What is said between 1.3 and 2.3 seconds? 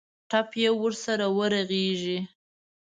ورغېږي.